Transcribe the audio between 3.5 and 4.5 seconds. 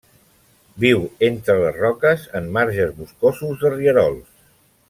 de rierols.